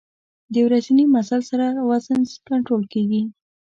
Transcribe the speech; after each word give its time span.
د 0.53 0.55
ورځني 0.67 1.03
مزل 1.13 1.41
سره 1.51 1.65
وزن 1.89 2.19
کنټرول 2.49 2.83
کېږي. 2.93 3.21